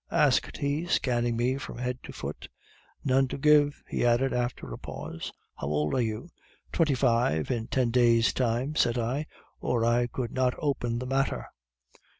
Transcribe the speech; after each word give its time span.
asked 0.09 0.57
he, 0.57 0.83
scanning 0.87 1.37
me 1.37 1.59
from 1.59 1.77
head 1.77 1.99
to 2.01 2.11
foot. 2.11 2.49
'None 3.05 3.27
to 3.27 3.37
give,' 3.37 3.83
he 3.87 4.03
added 4.03 4.33
after 4.33 4.73
a 4.73 4.77
pause, 4.79 5.31
'How 5.57 5.67
old 5.67 5.93
are 5.93 6.01
you?' 6.01 6.27
"'Twenty 6.71 6.95
five 6.95 7.51
in 7.51 7.67
ten 7.67 7.91
days' 7.91 8.33
time,' 8.33 8.75
said 8.75 8.97
I, 8.97 9.27
'or 9.59 9.85
I 9.85 10.07
could 10.07 10.31
not 10.31 10.55
open 10.57 10.97
the 10.97 11.05
matter. 11.05 11.45